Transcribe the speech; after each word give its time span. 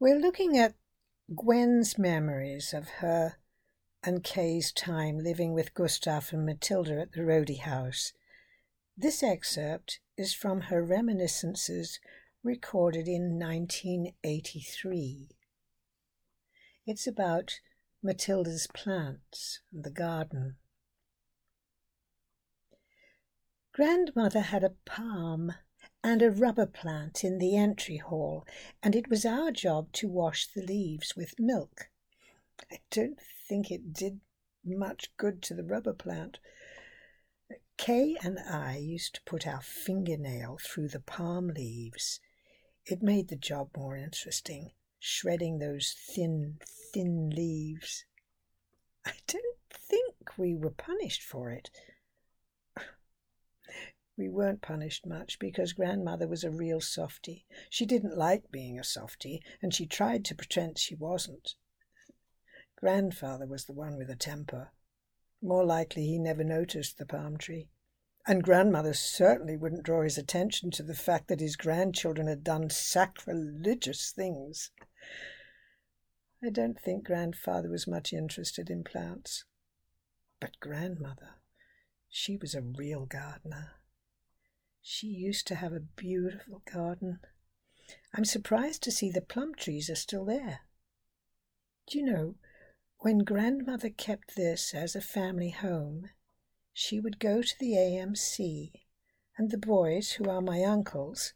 We're 0.00 0.20
looking 0.20 0.56
at 0.56 0.76
Gwen's 1.34 1.98
memories 1.98 2.72
of 2.72 2.88
her 3.00 3.38
and 4.04 4.22
Kay's 4.22 4.70
time 4.70 5.18
living 5.18 5.54
with 5.54 5.74
Gustav 5.74 6.32
and 6.32 6.46
Matilda 6.46 7.00
at 7.00 7.12
the 7.12 7.22
Rhodey 7.22 7.58
house. 7.58 8.12
This 8.96 9.24
excerpt 9.24 9.98
is 10.16 10.32
from 10.32 10.60
her 10.62 10.84
reminiscences 10.84 11.98
recorded 12.44 13.08
in 13.08 13.40
1983. 13.40 15.30
It's 16.86 17.08
about 17.08 17.58
Matilda's 18.00 18.68
plants 18.72 19.62
and 19.72 19.82
the 19.82 19.90
garden. 19.90 20.58
Grandmother 23.72 24.42
had 24.42 24.62
a 24.62 24.76
palm 24.84 25.54
and 26.08 26.22
a 26.22 26.30
rubber 26.30 26.64
plant 26.64 27.22
in 27.22 27.36
the 27.36 27.54
entry 27.54 27.98
hall, 27.98 28.46
and 28.82 28.96
it 28.96 29.10
was 29.10 29.26
our 29.26 29.50
job 29.50 29.92
to 29.92 30.08
wash 30.08 30.46
the 30.46 30.62
leaves 30.62 31.14
with 31.14 31.38
milk. 31.38 31.90
I 32.72 32.78
don't 32.90 33.20
think 33.46 33.70
it 33.70 33.92
did 33.92 34.20
much 34.64 35.14
good 35.18 35.42
to 35.42 35.54
the 35.54 35.64
rubber 35.64 35.92
plant. 35.92 36.38
Kay 37.76 38.16
and 38.22 38.38
I 38.38 38.78
used 38.78 39.16
to 39.16 39.22
put 39.26 39.46
our 39.46 39.60
fingernail 39.60 40.56
through 40.64 40.88
the 40.88 41.00
palm 41.00 41.48
leaves. 41.48 42.20
It 42.86 43.02
made 43.02 43.28
the 43.28 43.36
job 43.36 43.68
more 43.76 43.94
interesting, 43.94 44.70
shredding 44.98 45.58
those 45.58 45.94
thin, 46.14 46.56
thin 46.94 47.28
leaves. 47.28 48.06
I 49.04 49.12
don't 49.26 49.58
think 49.70 50.38
we 50.38 50.54
were 50.54 50.70
punished 50.70 51.22
for 51.22 51.50
it. 51.50 51.68
We 54.18 54.28
weren't 54.28 54.62
punished 54.62 55.06
much 55.06 55.38
because 55.38 55.72
grandmother 55.72 56.26
was 56.26 56.42
a 56.42 56.50
real 56.50 56.80
softy. 56.80 57.46
She 57.70 57.86
didn't 57.86 58.18
like 58.18 58.50
being 58.50 58.76
a 58.76 58.82
softy, 58.82 59.40
and 59.62 59.72
she 59.72 59.86
tried 59.86 60.24
to 60.24 60.34
pretend 60.34 60.76
she 60.76 60.96
wasn't. 60.96 61.54
Grandfather 62.74 63.46
was 63.46 63.66
the 63.66 63.72
one 63.72 63.96
with 63.96 64.10
a 64.10 64.16
temper. 64.16 64.72
More 65.40 65.64
likely 65.64 66.04
he 66.04 66.18
never 66.18 66.42
noticed 66.42 66.98
the 66.98 67.06
palm 67.06 67.36
tree. 67.36 67.70
And 68.26 68.42
grandmother 68.42 68.92
certainly 68.92 69.56
wouldn't 69.56 69.84
draw 69.84 70.02
his 70.02 70.18
attention 70.18 70.72
to 70.72 70.82
the 70.82 70.94
fact 70.94 71.28
that 71.28 71.38
his 71.38 71.54
grandchildren 71.54 72.26
had 72.26 72.42
done 72.42 72.70
sacrilegious 72.70 74.10
things. 74.10 74.72
I 76.42 76.50
don't 76.50 76.80
think 76.80 77.04
grandfather 77.04 77.70
was 77.70 77.86
much 77.86 78.12
interested 78.12 78.68
in 78.68 78.82
plants. 78.82 79.44
But 80.40 80.58
grandmother, 80.58 81.36
she 82.08 82.36
was 82.36 82.56
a 82.56 82.62
real 82.62 83.06
gardener. 83.06 83.77
She 84.82 85.08
used 85.08 85.46
to 85.48 85.56
have 85.56 85.72
a 85.72 85.80
beautiful 85.80 86.62
garden. 86.70 87.20
I'm 88.14 88.24
surprised 88.24 88.82
to 88.84 88.90
see 88.90 89.10
the 89.10 89.20
plum 89.20 89.54
trees 89.54 89.90
are 89.90 89.94
still 89.94 90.24
there. 90.24 90.60
Do 91.86 91.98
you 91.98 92.04
know, 92.04 92.36
when 92.98 93.18
grandmother 93.18 93.90
kept 93.90 94.34
this 94.34 94.74
as 94.74 94.94
a 94.94 95.00
family 95.00 95.50
home, 95.50 96.10
she 96.72 97.00
would 97.00 97.18
go 97.18 97.42
to 97.42 97.58
the 97.58 97.72
AMC, 97.72 98.72
and 99.36 99.50
the 99.50 99.58
boys, 99.58 100.12
who 100.12 100.28
are 100.28 100.40
my 100.40 100.62
uncles, 100.62 101.32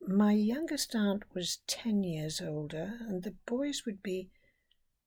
my 0.00 0.32
youngest 0.32 0.94
aunt 0.94 1.22
was 1.34 1.58
ten 1.66 2.02
years 2.02 2.40
older, 2.40 2.98
and 3.00 3.22
the 3.22 3.34
boys 3.46 3.82
would 3.86 4.02
be 4.02 4.30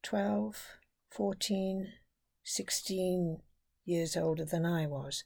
twelve, 0.02 0.66
fourteen, 1.10 1.94
sixteen 2.44 3.42
years 3.90 4.16
older 4.16 4.46
than 4.46 4.66
I 4.66 4.86
was, 4.86 5.24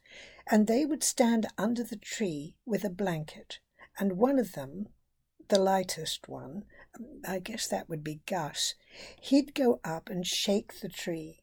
and 0.49 0.65
they 0.65 0.85
would 0.85 1.03
stand 1.03 1.45
under 1.57 1.83
the 1.83 1.97
tree 1.97 2.55
with 2.65 2.83
a 2.83 2.89
blanket, 2.89 3.59
and 3.99 4.17
one 4.17 4.39
of 4.39 4.53
them, 4.53 4.87
the 5.49 5.59
lightest 5.59 6.27
one, 6.27 6.63
I 7.27 7.39
guess 7.39 7.67
that 7.67 7.89
would 7.89 8.03
be 8.03 8.21
Gus, 8.25 8.75
he'd 9.21 9.53
go 9.53 9.79
up 9.83 10.09
and 10.09 10.25
shake 10.25 10.79
the 10.79 10.89
tree. 10.89 11.41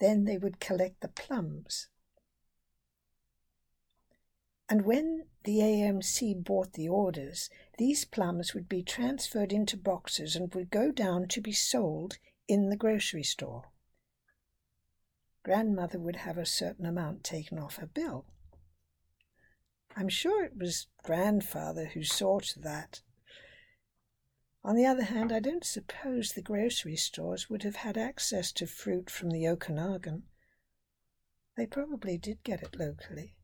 Then 0.00 0.24
they 0.24 0.38
would 0.38 0.60
collect 0.60 1.00
the 1.00 1.08
plums. 1.08 1.88
And 4.68 4.84
when 4.84 5.26
the 5.44 5.58
AMC 5.58 6.42
bought 6.42 6.72
the 6.72 6.88
orders, 6.88 7.50
these 7.78 8.04
plums 8.04 8.52
would 8.52 8.68
be 8.68 8.82
transferred 8.82 9.52
into 9.52 9.76
boxes 9.76 10.34
and 10.34 10.52
would 10.54 10.70
go 10.70 10.90
down 10.90 11.28
to 11.28 11.40
be 11.40 11.52
sold 11.52 12.18
in 12.48 12.68
the 12.68 12.76
grocery 12.76 13.22
store. 13.22 13.70
Grandmother 15.46 16.00
would 16.00 16.16
have 16.16 16.38
a 16.38 16.44
certain 16.44 16.84
amount 16.84 17.22
taken 17.22 17.56
off 17.56 17.76
her 17.76 17.86
bill. 17.86 18.24
I'm 19.94 20.08
sure 20.08 20.42
it 20.42 20.56
was 20.56 20.88
grandfather 21.04 21.84
who 21.84 22.02
saw 22.02 22.40
to 22.40 22.58
that. 22.62 23.02
On 24.64 24.74
the 24.74 24.86
other 24.86 25.04
hand, 25.04 25.30
I 25.30 25.38
don't 25.38 25.64
suppose 25.64 26.32
the 26.32 26.42
grocery 26.42 26.96
stores 26.96 27.48
would 27.48 27.62
have 27.62 27.76
had 27.76 27.96
access 27.96 28.50
to 28.54 28.66
fruit 28.66 29.08
from 29.08 29.30
the 29.30 29.46
Okanagan. 29.46 30.24
They 31.56 31.66
probably 31.66 32.18
did 32.18 32.42
get 32.42 32.64
it 32.64 32.76
locally. 32.76 33.36